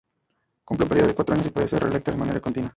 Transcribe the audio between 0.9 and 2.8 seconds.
de cuatro años y puede ser reelecto de manera continua.